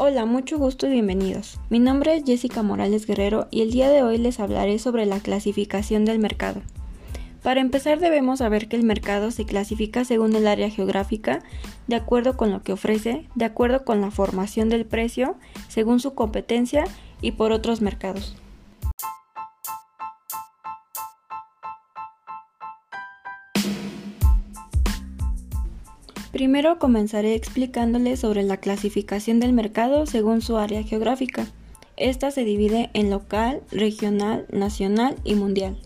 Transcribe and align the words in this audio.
Hola, 0.00 0.26
mucho 0.26 0.58
gusto 0.58 0.86
y 0.86 0.90
bienvenidos. 0.90 1.58
Mi 1.70 1.80
nombre 1.80 2.14
es 2.14 2.22
Jessica 2.24 2.62
Morales 2.62 3.04
Guerrero 3.04 3.48
y 3.50 3.62
el 3.62 3.72
día 3.72 3.90
de 3.90 4.04
hoy 4.04 4.16
les 4.16 4.38
hablaré 4.38 4.78
sobre 4.78 5.06
la 5.06 5.18
clasificación 5.18 6.04
del 6.04 6.20
mercado. 6.20 6.62
Para 7.42 7.60
empezar 7.60 7.98
debemos 7.98 8.38
saber 8.38 8.68
que 8.68 8.76
el 8.76 8.84
mercado 8.84 9.32
se 9.32 9.44
clasifica 9.44 10.04
según 10.04 10.36
el 10.36 10.46
área 10.46 10.70
geográfica, 10.70 11.42
de 11.88 11.96
acuerdo 11.96 12.36
con 12.36 12.52
lo 12.52 12.62
que 12.62 12.74
ofrece, 12.74 13.26
de 13.34 13.44
acuerdo 13.44 13.84
con 13.84 14.00
la 14.00 14.12
formación 14.12 14.68
del 14.68 14.86
precio, 14.86 15.34
según 15.66 15.98
su 15.98 16.14
competencia 16.14 16.84
y 17.20 17.32
por 17.32 17.50
otros 17.50 17.80
mercados. 17.80 18.36
Primero 26.32 26.78
comenzaré 26.78 27.34
explicándoles 27.34 28.20
sobre 28.20 28.42
la 28.42 28.58
clasificación 28.58 29.40
del 29.40 29.54
mercado 29.54 30.04
según 30.04 30.42
su 30.42 30.58
área 30.58 30.82
geográfica. 30.82 31.46
Esta 31.96 32.30
se 32.30 32.44
divide 32.44 32.90
en 32.92 33.08
local, 33.08 33.62
regional, 33.70 34.46
nacional 34.52 35.16
y 35.24 35.36
mundial. 35.36 35.78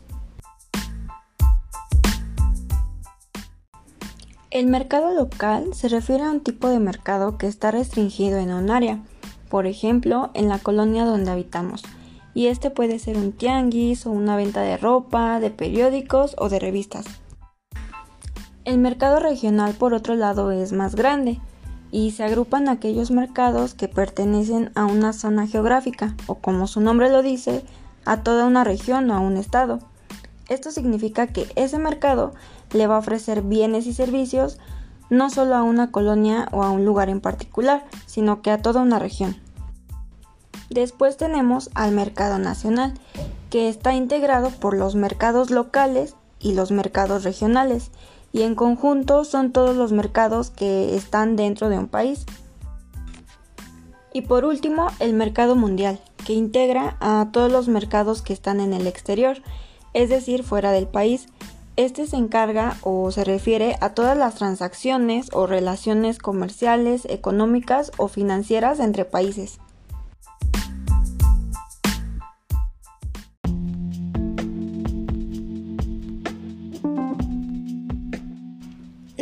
El 4.51 4.67
mercado 4.67 5.15
local 5.15 5.73
se 5.75 5.89
refiere 5.89 6.25
a 6.25 6.31
un 6.31 6.41
tipo 6.41 6.69
de 6.69 6.81
mercado 6.81 7.39
que 7.39 7.47
está 7.47 7.71
restringido 7.71 8.39
en 8.39 8.53
un 8.53 8.71
área, 8.71 9.01
por 9.49 9.67
ejemplo, 9.67 10.31
en 10.35 10.49
la 10.49 10.59
colonia 10.59 11.05
donde 11.05 11.31
habitamos, 11.31 11.85
y 12.35 12.49
este 12.49 12.71
puede 12.71 12.99
ser 12.99 13.17
un 13.17 13.33
tianguis 13.33 14.07
o 14.07 14.11
una 14.11 14.37
venta 14.37 14.61
de 14.61 14.77
ropa, 14.77 15.41
de 15.41 15.51
periódicos 15.51 16.35
o 16.37 16.49
de 16.49 16.59
revistas. 16.59 17.22
El 18.65 18.79
mercado 18.79 19.19
regional, 19.19 19.75
por 19.75 19.93
otro 19.93 20.15
lado, 20.15 20.53
es 20.53 20.73
más 20.73 20.95
grande 20.95 21.41
y 21.91 22.13
se 22.13 22.23
agrupan 22.23 22.69
aquellos 22.69 23.11
mercados 23.11 23.75
que 23.75 23.89
pertenecen 23.89 24.71
a 24.77 24.87
una 24.87 25.13
zona 25.13 25.49
geográfica 25.49 26.15
o, 26.27 26.37
como 26.37 26.69
su 26.69 26.81
nombre 26.81 27.11
lo 27.11 27.23
dice, 27.23 27.65
a 28.05 28.23
toda 28.23 28.47
una 28.47 28.63
región 28.63 29.11
o 29.11 29.15
a 29.15 29.21
un 29.21 29.37
estado. 29.37 29.81
Esto 30.49 30.71
significa 30.71 31.27
que 31.27 31.51
ese 31.57 31.79
mercado 31.79 32.35
le 32.73 32.87
va 32.87 32.97
a 32.97 33.01
ofrecer 33.01 33.43
bienes 33.43 33.87
y 33.87 33.93
servicios 33.93 34.59
no 35.11 35.29
solo 35.29 35.57
a 35.57 35.63
una 35.63 35.91
colonia 35.91 36.49
o 36.53 36.63
a 36.63 36.71
un 36.71 36.85
lugar 36.85 37.11
en 37.11 37.21
particular, 37.21 37.85
sino 38.07 38.43
que 38.43 38.51
a 38.51 38.63
toda 38.63 38.81
una 38.81 38.99
región. 38.99 39.37
Después 40.71 41.17
tenemos 41.17 41.69
al 41.75 41.93
mercado 41.93 42.39
nacional, 42.39 42.95
que 43.51 43.69
está 43.69 43.93
integrado 43.93 44.51
por 44.51 44.75
los 44.75 44.95
mercados 44.95 45.51
locales 45.51 46.15
y 46.39 46.55
los 46.55 46.71
mercados 46.71 47.25
regionales, 47.25 47.91
y 48.33 48.43
en 48.43 48.55
conjunto 48.55 49.25
son 49.25 49.53
todos 49.53 49.77
los 49.77 49.93
mercados 49.93 50.51
que 50.51 50.97
están 50.97 51.37
dentro 51.37 51.69
de 51.69 51.79
un 51.79 51.89
país. 51.89 52.25
Y 54.13 54.23
por 54.23 54.45
último, 54.45 54.89
el 55.01 55.15
mercado 55.15 55.57
mundial, 55.57 56.01
que 56.27 56.33
integra 56.33 56.97
a 57.01 57.29
todos 57.33 57.51
los 57.51 57.69
mercados 57.69 58.23
que 58.23 58.33
están 58.33 58.61
en 58.61 58.73
el 58.73 58.87
exterior, 58.87 59.39
es 59.95 60.09
decir, 60.09 60.43
fuera 60.43 60.73
del 60.73 60.87
país. 60.87 61.29
Este 61.77 62.07
se 62.07 62.17
encarga 62.17 62.77
o 62.83 63.11
se 63.11 63.25
refiere 63.25 63.77
a 63.81 63.95
todas 63.95 64.17
las 64.17 64.35
transacciones 64.35 65.31
o 65.33 65.47
relaciones 65.47 66.19
comerciales, 66.19 67.07
económicas 67.07 67.93
o 67.97 68.09
financieras 68.09 68.79
entre 68.79 69.07
países. 69.07 69.59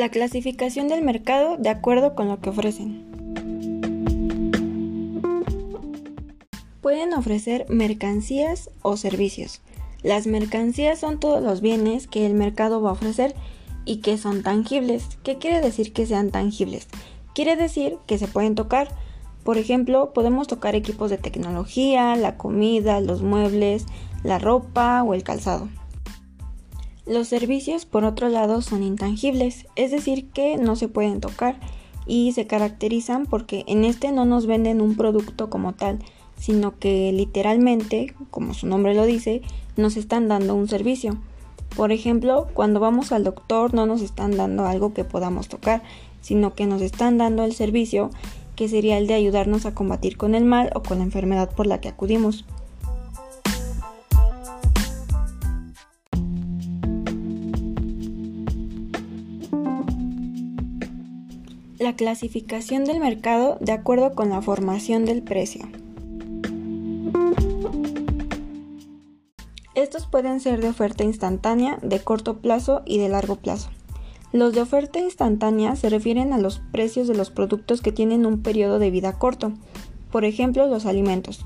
La 0.01 0.09
clasificación 0.09 0.89
del 0.89 1.03
mercado 1.03 1.59
de 1.59 1.69
acuerdo 1.69 2.15
con 2.15 2.27
lo 2.27 2.41
que 2.41 2.49
ofrecen. 2.49 3.05
Pueden 6.81 7.13
ofrecer 7.13 7.67
mercancías 7.69 8.71
o 8.81 8.97
servicios. 8.97 9.61
Las 10.03 10.27
mercancías 10.27 10.99
son 10.99 11.21
todos 11.21 11.43
los 11.43 11.61
bienes 11.61 12.07
que 12.07 12.25
el 12.25 12.33
mercado 12.33 12.81
va 12.81 12.89
a 12.89 12.93
ofrecer 12.95 13.35
y 13.85 13.99
que 13.99 14.17
son 14.17 14.43
tangibles. 14.43 15.19
¿Qué 15.23 15.37
quiere 15.37 15.61
decir 15.61 15.93
que 15.93 16.07
sean 16.07 16.31
tangibles? 16.31 16.89
Quiere 17.35 17.57
decir 17.57 17.99
que 18.07 18.17
se 18.17 18.27
pueden 18.27 18.55
tocar. 18.55 18.89
Por 19.45 19.59
ejemplo, 19.59 20.15
podemos 20.15 20.49
tocar 20.49 20.75
equipos 20.75 21.11
de 21.11 21.19
tecnología, 21.19 22.17
la 22.17 22.39
comida, 22.39 23.03
los 23.03 23.21
muebles, 23.21 23.85
la 24.25 24.39
ropa 24.39 25.03
o 25.03 25.13
el 25.13 25.25
calzado. 25.25 25.69
Los 27.07 27.29
servicios, 27.29 27.87
por 27.87 28.05
otro 28.05 28.29
lado, 28.29 28.63
son 28.63 28.83
intangibles, 28.83 29.67
es 29.77 29.91
decir, 29.91 30.29
que 30.31 30.57
no 30.57 30.77
se 30.77 30.89
pueden 30.89 31.21
tocar 31.21 31.59
y 32.07 32.33
se 32.33 32.47
caracterizan 32.47 33.27
porque 33.27 33.65
en 33.67 33.85
este 33.85 34.13
no 34.13 34.25
nos 34.25 34.47
venden 34.47 34.81
un 34.81 34.97
producto 34.97 35.49
como 35.49 35.73
tal, 35.73 35.99
sino 36.37 36.79
que 36.79 37.13
literalmente, 37.13 38.15
como 38.31 38.55
su 38.55 38.67
nombre 38.67 38.95
lo 38.95 39.07
dice, 39.07 39.43
nos 39.77 39.97
están 39.97 40.29
dando 40.29 40.55
un 40.55 40.69
servicio. 40.69 41.19
Por 41.77 41.93
ejemplo, 41.93 42.49
cuando 42.53 42.81
vamos 42.81 43.13
al 43.13 43.25
doctor 43.25 43.75
no 43.75 43.87
nos 43.87 44.03
están 44.03 44.37
dando 44.37 44.67
algo 44.67 44.93
que 44.93 45.05
podamos 45.05 45.49
tocar, 45.49 45.83
sino 46.21 46.55
que 46.55 46.67
nos 46.67 46.83
están 46.83 47.19
dando 47.19 47.45
el 47.45 47.55
servicio 47.55 48.11
que 48.57 48.69
sería 48.69 48.99
el 48.99 49.07
de 49.07 49.15
ayudarnos 49.15 49.65
a 49.65 49.75
combatir 49.75 50.17
con 50.17 50.35
el 50.35 50.45
mal 50.45 50.71
o 50.75 50.83
con 50.83 50.99
la 50.99 51.05
enfermedad 51.05 51.51
por 51.55 51.67
la 51.67 51.81
que 51.81 51.89
acudimos. 51.89 52.45
La 61.91 61.97
clasificación 61.97 62.85
del 62.85 63.01
mercado 63.01 63.59
de 63.61 63.73
acuerdo 63.73 64.15
con 64.15 64.31
la 64.31 64.41
formación 64.41 65.05
del 65.05 65.25
precio. 65.25 65.63
Estos 69.75 70.07
pueden 70.07 70.39
ser 70.39 70.61
de 70.61 70.69
oferta 70.69 71.03
instantánea, 71.03 71.81
de 71.83 71.99
corto 71.99 72.39
plazo 72.39 72.83
y 72.87 72.99
de 72.99 73.09
largo 73.09 73.35
plazo. 73.35 73.71
Los 74.31 74.55
de 74.55 74.61
oferta 74.61 75.01
instantánea 75.01 75.75
se 75.75 75.89
refieren 75.89 76.33
a 76.33 76.39
los 76.39 76.61
precios 76.71 77.09
de 77.09 77.17
los 77.17 77.33
productos 77.33 77.81
que 77.81 77.91
tienen 77.91 78.25
un 78.25 78.41
periodo 78.41 78.79
de 78.79 78.93
vida 78.93 79.19
corto, 79.19 79.53
por 80.13 80.25
ejemplo 80.25 80.69
los 80.69 80.87
alimentos. 80.87 81.45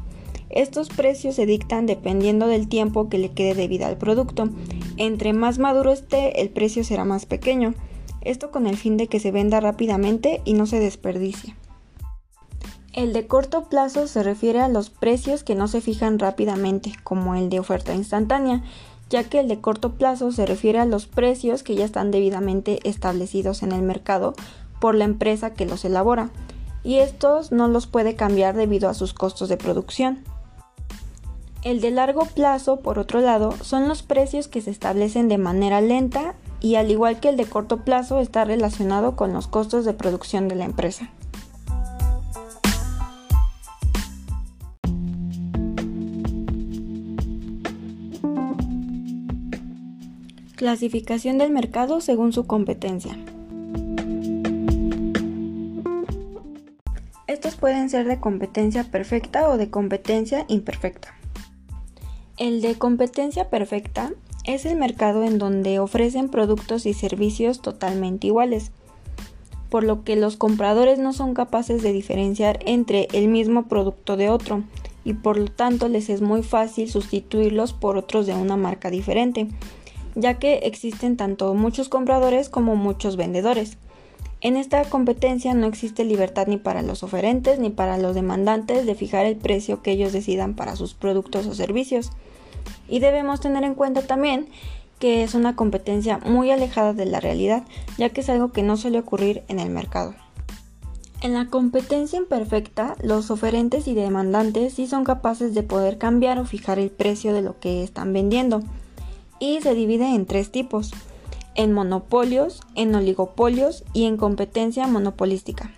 Estos 0.50 0.90
precios 0.90 1.36
se 1.36 1.46
dictan 1.46 1.86
dependiendo 1.86 2.48
del 2.48 2.68
tiempo 2.68 3.08
que 3.08 3.16
le 3.16 3.32
quede 3.32 3.54
de 3.54 3.66
vida 3.66 3.86
al 3.86 3.96
producto. 3.96 4.50
Entre 4.98 5.32
más 5.32 5.58
maduro 5.58 5.90
esté, 5.90 6.42
el 6.42 6.50
precio 6.50 6.84
será 6.84 7.06
más 7.06 7.24
pequeño 7.24 7.72
esto 8.24 8.50
con 8.50 8.66
el 8.66 8.76
fin 8.76 8.96
de 8.96 9.06
que 9.06 9.20
se 9.20 9.30
venda 9.30 9.60
rápidamente 9.60 10.42
y 10.44 10.54
no 10.54 10.66
se 10.66 10.80
desperdicie. 10.80 11.54
El 12.92 13.12
de 13.12 13.26
corto 13.26 13.64
plazo 13.64 14.06
se 14.06 14.22
refiere 14.22 14.60
a 14.60 14.68
los 14.68 14.88
precios 14.88 15.42
que 15.42 15.54
no 15.54 15.66
se 15.66 15.80
fijan 15.80 16.18
rápidamente, 16.18 16.92
como 17.02 17.34
el 17.34 17.48
de 17.48 17.58
oferta 17.58 17.94
instantánea, 17.94 18.62
ya 19.10 19.24
que 19.24 19.40
el 19.40 19.48
de 19.48 19.60
corto 19.60 19.94
plazo 19.94 20.30
se 20.32 20.46
refiere 20.46 20.78
a 20.78 20.86
los 20.86 21.06
precios 21.06 21.62
que 21.62 21.74
ya 21.74 21.84
están 21.84 22.10
debidamente 22.10 22.78
establecidos 22.88 23.62
en 23.62 23.72
el 23.72 23.82
mercado 23.82 24.34
por 24.80 24.94
la 24.94 25.04
empresa 25.04 25.54
que 25.54 25.66
los 25.66 25.84
elabora, 25.84 26.30
y 26.84 26.98
estos 26.98 27.50
no 27.50 27.66
los 27.66 27.86
puede 27.86 28.14
cambiar 28.14 28.54
debido 28.54 28.88
a 28.88 28.94
sus 28.94 29.12
costos 29.12 29.48
de 29.48 29.56
producción. 29.56 30.22
El 31.62 31.80
de 31.80 31.90
largo 31.90 32.26
plazo, 32.26 32.80
por 32.80 32.98
otro 32.98 33.20
lado, 33.20 33.54
son 33.62 33.88
los 33.88 34.02
precios 34.02 34.48
que 34.48 34.60
se 34.60 34.70
establecen 34.70 35.28
de 35.28 35.38
manera 35.38 35.80
lenta 35.80 36.34
y 36.60 36.76
al 36.76 36.90
igual 36.90 37.20
que 37.20 37.28
el 37.28 37.36
de 37.36 37.46
corto 37.46 37.84
plazo 37.84 38.20
está 38.20 38.44
relacionado 38.44 39.16
con 39.16 39.32
los 39.32 39.46
costos 39.46 39.84
de 39.84 39.94
producción 39.94 40.48
de 40.48 40.54
la 40.54 40.64
empresa. 40.64 41.10
Clasificación 50.56 51.36
del 51.38 51.50
mercado 51.50 52.00
según 52.00 52.32
su 52.32 52.46
competencia. 52.46 53.18
Estos 57.26 57.56
pueden 57.56 57.90
ser 57.90 58.06
de 58.06 58.20
competencia 58.20 58.84
perfecta 58.84 59.48
o 59.48 59.58
de 59.58 59.68
competencia 59.68 60.46
imperfecta. 60.48 61.14
El 62.36 62.62
de 62.62 62.76
competencia 62.76 63.50
perfecta 63.50 64.12
es 64.44 64.66
el 64.66 64.76
mercado 64.76 65.24
en 65.24 65.38
donde 65.38 65.78
ofrecen 65.78 66.28
productos 66.28 66.86
y 66.86 66.94
servicios 66.94 67.60
totalmente 67.60 68.26
iguales, 68.28 68.70
por 69.70 69.82
lo 69.82 70.04
que 70.04 70.16
los 70.16 70.36
compradores 70.36 70.98
no 70.98 71.12
son 71.12 71.34
capaces 71.34 71.82
de 71.82 71.92
diferenciar 71.92 72.60
entre 72.64 73.08
el 73.12 73.28
mismo 73.28 73.64
producto 73.64 74.16
de 74.16 74.30
otro 74.30 74.62
y 75.04 75.14
por 75.14 75.36
lo 75.36 75.46
tanto 75.46 75.88
les 75.88 76.08
es 76.08 76.20
muy 76.20 76.42
fácil 76.42 76.88
sustituirlos 76.90 77.72
por 77.72 77.96
otros 77.96 78.26
de 78.26 78.34
una 78.34 78.56
marca 78.56 78.90
diferente, 78.90 79.48
ya 80.14 80.38
que 80.38 80.58
existen 80.58 81.16
tanto 81.16 81.54
muchos 81.54 81.88
compradores 81.88 82.48
como 82.48 82.76
muchos 82.76 83.16
vendedores. 83.16 83.78
En 84.40 84.56
esta 84.56 84.84
competencia 84.84 85.54
no 85.54 85.66
existe 85.66 86.04
libertad 86.04 86.46
ni 86.46 86.58
para 86.58 86.82
los 86.82 87.02
oferentes 87.02 87.58
ni 87.58 87.70
para 87.70 87.96
los 87.96 88.14
demandantes 88.14 88.84
de 88.84 88.94
fijar 88.94 89.24
el 89.24 89.36
precio 89.36 89.82
que 89.82 89.92
ellos 89.92 90.12
decidan 90.12 90.54
para 90.54 90.76
sus 90.76 90.92
productos 90.92 91.46
o 91.46 91.54
servicios. 91.54 92.10
Y 92.88 93.00
debemos 93.00 93.40
tener 93.40 93.64
en 93.64 93.74
cuenta 93.74 94.02
también 94.02 94.48
que 94.98 95.22
es 95.22 95.34
una 95.34 95.56
competencia 95.56 96.18
muy 96.18 96.50
alejada 96.50 96.92
de 96.92 97.06
la 97.06 97.20
realidad, 97.20 97.64
ya 97.98 98.08
que 98.10 98.20
es 98.20 98.28
algo 98.30 98.52
que 98.52 98.62
no 98.62 98.76
suele 98.76 98.98
ocurrir 98.98 99.42
en 99.48 99.58
el 99.58 99.70
mercado. 99.70 100.14
En 101.20 101.32
la 101.32 101.46
competencia 101.46 102.18
imperfecta, 102.18 102.96
los 103.02 103.30
oferentes 103.30 103.88
y 103.88 103.94
demandantes 103.94 104.74
sí 104.74 104.86
son 104.86 105.04
capaces 105.04 105.54
de 105.54 105.62
poder 105.62 105.96
cambiar 105.96 106.38
o 106.38 106.44
fijar 106.44 106.78
el 106.78 106.90
precio 106.90 107.32
de 107.32 107.42
lo 107.42 107.58
que 107.58 107.82
están 107.82 108.12
vendiendo. 108.12 108.62
Y 109.40 109.60
se 109.62 109.74
divide 109.74 110.14
en 110.14 110.26
tres 110.26 110.50
tipos, 110.50 110.92
en 111.54 111.72
monopolios, 111.72 112.60
en 112.74 112.94
oligopolios 112.94 113.84
y 113.94 114.04
en 114.04 114.16
competencia 114.16 114.86
monopolística. 114.86 115.70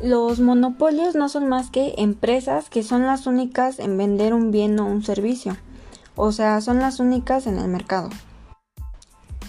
Los 0.00 0.38
monopolios 0.38 1.16
no 1.16 1.28
son 1.28 1.48
más 1.48 1.70
que 1.70 1.94
empresas 1.98 2.70
que 2.70 2.84
son 2.84 3.04
las 3.04 3.26
únicas 3.26 3.80
en 3.80 3.98
vender 3.98 4.32
un 4.32 4.52
bien 4.52 4.78
o 4.78 4.86
un 4.86 5.02
servicio, 5.02 5.56
o 6.14 6.30
sea, 6.30 6.60
son 6.60 6.78
las 6.78 7.00
únicas 7.00 7.48
en 7.48 7.58
el 7.58 7.66
mercado. 7.66 8.10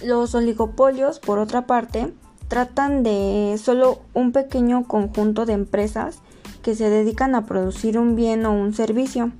Los 0.03 0.33
oligopolios, 0.33 1.19
por 1.19 1.37
otra 1.37 1.67
parte, 1.67 2.11
tratan 2.47 3.03
de 3.03 3.59
solo 3.61 3.99
un 4.15 4.31
pequeño 4.31 4.85
conjunto 4.87 5.45
de 5.45 5.53
empresas 5.53 6.17
que 6.63 6.73
se 6.73 6.89
dedican 6.89 7.35
a 7.35 7.45
producir 7.45 7.99
un 7.99 8.15
bien 8.15 8.43
o 8.47 8.51
un 8.51 8.73
servicio. 8.73 9.31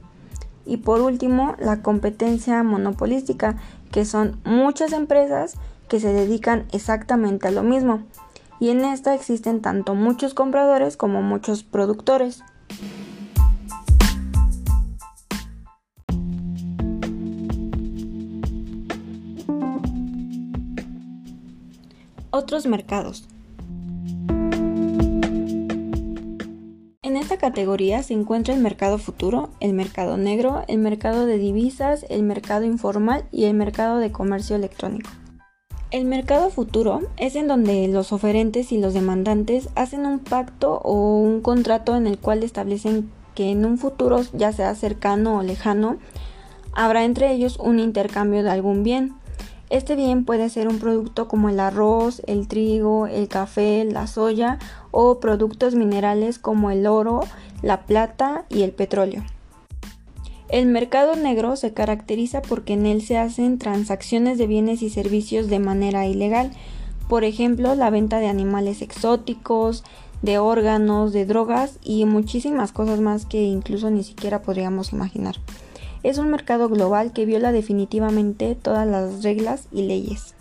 Y 0.63 0.77
por 0.77 1.01
último, 1.01 1.55
la 1.57 1.81
competencia 1.81 2.61
monopolística, 2.61 3.57
que 3.91 4.05
son 4.05 4.39
muchas 4.43 4.93
empresas 4.93 5.55
que 5.87 5.99
se 5.99 6.13
dedican 6.13 6.67
exactamente 6.71 7.47
a 7.47 7.51
lo 7.51 7.63
mismo. 7.63 8.03
Y 8.59 8.69
en 8.69 8.83
esta 8.83 9.13
existen 9.13 9.61
tanto 9.61 9.95
muchos 9.95 10.33
compradores 10.33 10.97
como 10.97 11.21
muchos 11.21 11.63
productores. 11.63 12.43
Otros 22.31 22.65
mercados. 22.65 23.27
En 27.01 27.17
esta 27.17 27.37
categoría 27.37 28.03
se 28.03 28.13
encuentra 28.13 28.53
el 28.53 28.61
mercado 28.61 28.97
futuro, 28.97 29.49
el 29.61 29.73
mercado 29.73 30.17
negro, 30.17 30.63
el 30.67 30.77
mercado 30.77 31.25
de 31.25 31.37
divisas, 31.37 32.05
el 32.09 32.23
mercado 32.23 32.65
informal 32.65 33.25
y 33.31 33.45
el 33.45 33.55
mercado 33.55 33.97
de 33.97 34.11
comercio 34.11 34.55
electrónico. 34.55 35.09
El 35.91 36.05
mercado 36.05 36.51
futuro 36.51 37.01
es 37.17 37.35
en 37.35 37.47
donde 37.47 37.87
los 37.87 38.13
oferentes 38.13 38.71
y 38.71 38.77
los 38.77 38.93
demandantes 38.93 39.69
hacen 39.73 40.05
un 40.05 40.19
pacto 40.19 40.79
o 40.83 41.17
un 41.17 41.41
contrato 41.41 41.95
en 41.95 42.05
el 42.05 42.19
cual 42.19 42.43
establecen 42.43 43.09
que 43.33 43.49
en 43.49 43.65
un 43.65 43.79
futuro, 43.79 44.21
ya 44.33 44.51
sea 44.51 44.75
cercano 44.75 45.39
o 45.39 45.41
lejano, 45.41 45.97
habrá 46.73 47.05
entre 47.05 47.31
ellos 47.31 47.57
un 47.57 47.79
intercambio 47.79 48.43
de 48.43 48.51
algún 48.51 48.83
bien. 48.83 49.15
Este 49.71 49.95
bien 49.95 50.25
puede 50.25 50.49
ser 50.49 50.67
un 50.67 50.77
producto 50.77 51.27
como 51.27 51.49
el 51.49 51.59
arroz, 51.59 52.21
el 52.27 52.47
trigo, 52.47 53.07
el 53.07 53.27
café, 53.27 53.83
la 53.83 54.05
soya 54.05 54.59
o 54.91 55.19
productos 55.19 55.73
minerales 55.73 56.37
como 56.37 56.69
el 56.69 56.85
oro, 56.85 57.21
la 57.63 57.87
plata 57.87 58.45
y 58.47 58.61
el 58.61 58.73
petróleo. 58.73 59.23
El 60.49 60.65
mercado 60.65 61.15
negro 61.15 61.55
se 61.55 61.73
caracteriza 61.73 62.41
porque 62.41 62.73
en 62.73 62.87
él 62.87 63.03
se 63.03 63.19
hacen 63.19 63.59
transacciones 63.59 64.39
de 64.39 64.47
bienes 64.47 64.81
y 64.81 64.89
servicios 64.89 65.47
de 65.47 65.59
manera 65.59 66.07
ilegal, 66.07 66.51
por 67.07 67.23
ejemplo 67.23 67.75
la 67.75 67.91
venta 67.91 68.19
de 68.19 68.27
animales 68.27 68.81
exóticos, 68.81 69.83
de 70.23 70.39
órganos, 70.39 71.13
de 71.13 71.27
drogas 71.27 71.77
y 71.83 72.05
muchísimas 72.05 72.71
cosas 72.71 72.99
más 72.99 73.27
que 73.27 73.43
incluso 73.43 73.91
ni 73.91 74.03
siquiera 74.03 74.41
podríamos 74.41 74.91
imaginar. 74.91 75.35
Es 76.01 76.17
un 76.17 76.31
mercado 76.31 76.67
global 76.67 77.13
que 77.13 77.25
viola 77.25 77.51
definitivamente 77.51 78.55
todas 78.55 78.87
las 78.87 79.21
reglas 79.21 79.67
y 79.71 79.83
leyes. 79.83 80.33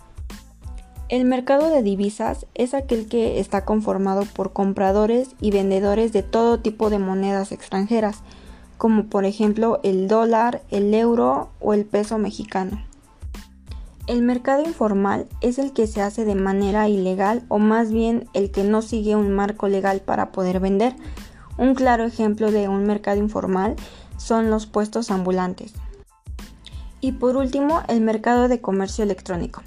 El 1.07 1.25
mercado 1.25 1.69
de 1.69 1.83
divisas 1.83 2.47
es 2.55 2.73
aquel 2.73 3.07
que 3.07 3.39
está 3.39 3.65
conformado 3.65 4.25
por 4.25 4.53
compradores 4.53 5.29
y 5.39 5.51
vendedores 5.51 6.13
de 6.13 6.23
todo 6.23 6.59
tipo 6.59 6.89
de 6.89 6.99
monedas 6.99 7.51
extranjeras, 7.51 8.21
como 8.79 9.07
por 9.07 9.25
ejemplo 9.25 9.81
el 9.83 10.07
dólar, 10.07 10.63
el 10.71 10.93
euro 10.93 11.49
o 11.59 11.73
el 11.73 11.83
peso 11.83 12.17
mexicano. 12.17 12.81
El 14.07 14.23
mercado 14.23 14.63
informal 14.63 15.27
es 15.41 15.59
el 15.59 15.73
que 15.73 15.85
se 15.85 16.01
hace 16.01 16.23
de 16.23 16.33
manera 16.33 16.87
ilegal 16.87 17.43
o 17.49 17.59
más 17.59 17.91
bien 17.91 18.29
el 18.33 18.51
que 18.51 18.63
no 18.63 18.81
sigue 18.81 19.17
un 19.17 19.35
marco 19.35 19.67
legal 19.67 19.99
para 19.99 20.31
poder 20.31 20.61
vender. 20.61 20.95
Un 21.57 21.75
claro 21.75 22.05
ejemplo 22.05 22.51
de 22.51 22.69
un 22.69 22.85
mercado 22.85 23.19
informal 23.19 23.75
son 24.15 24.49
los 24.49 24.65
puestos 24.65 25.11
ambulantes. 25.11 25.73
Y 27.01 27.11
por 27.11 27.35
último, 27.35 27.83
el 27.89 27.99
mercado 27.99 28.47
de 28.47 28.61
comercio 28.61 29.03
electrónico, 29.03 29.61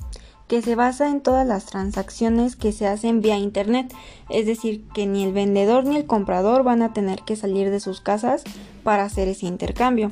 que 0.53 0.61
se 0.61 0.75
basa 0.75 1.09
en 1.09 1.23
todas 1.23 1.47
las 1.47 1.65
transacciones 1.65 2.57
que 2.57 2.73
se 2.73 2.87
hacen 2.87 3.23
vía 3.23 3.39
Internet, 3.39 3.91
es 4.29 4.45
decir, 4.45 4.85
que 4.93 5.07
ni 5.07 5.25
el 5.25 5.33
vendedor 5.33 5.87
ni 5.87 5.97
el 5.97 6.05
comprador 6.05 6.63
van 6.63 6.83
a 6.83 6.93
tener 6.93 7.23
que 7.23 7.37
salir 7.37 7.71
de 7.71 7.81
sus 7.81 8.03
casas 8.03 8.45
para 8.83 9.05
hacer 9.05 9.29
ese 9.29 9.47
intercambio, 9.47 10.11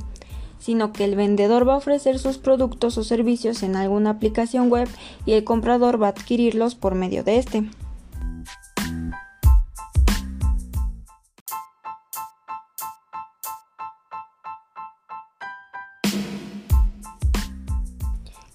sino 0.58 0.94
que 0.94 1.04
el 1.04 1.14
vendedor 1.14 1.68
va 1.68 1.74
a 1.74 1.76
ofrecer 1.76 2.18
sus 2.18 2.38
productos 2.38 2.96
o 2.96 3.04
servicios 3.04 3.62
en 3.62 3.76
alguna 3.76 4.08
aplicación 4.08 4.70
web 4.70 4.88
y 5.26 5.32
el 5.32 5.44
comprador 5.44 6.02
va 6.02 6.06
a 6.06 6.10
adquirirlos 6.12 6.74
por 6.74 6.94
medio 6.94 7.22
de 7.22 7.36
este. 7.36 7.64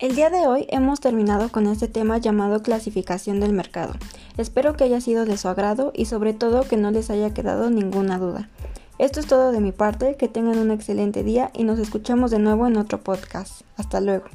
El 0.05 0.13
día 0.15 0.29
de 0.29 0.45
hoy 0.45 0.67
hemos 0.69 0.99
terminado 0.99 1.49
con 1.49 1.65
este 1.65 1.87
tema 1.87 2.19
llamado 2.19 2.61
clasificación 2.61 3.39
del 3.39 3.53
mercado. 3.53 3.95
Espero 4.37 4.75
que 4.75 4.83
haya 4.83 5.01
sido 5.01 5.25
de 5.25 5.35
su 5.35 5.47
agrado 5.47 5.91
y 5.95 6.05
sobre 6.05 6.35
todo 6.35 6.67
que 6.67 6.77
no 6.77 6.91
les 6.91 7.09
haya 7.09 7.33
quedado 7.33 7.71
ninguna 7.71 8.19
duda. 8.19 8.47
Esto 8.99 9.19
es 9.19 9.25
todo 9.25 9.51
de 9.51 9.61
mi 9.61 9.71
parte, 9.71 10.15
que 10.15 10.27
tengan 10.27 10.59
un 10.59 10.69
excelente 10.69 11.23
día 11.23 11.49
y 11.55 11.63
nos 11.63 11.79
escuchamos 11.79 12.29
de 12.29 12.37
nuevo 12.37 12.67
en 12.67 12.77
otro 12.77 12.99
podcast. 12.99 13.63
Hasta 13.77 13.99
luego. 13.99 14.25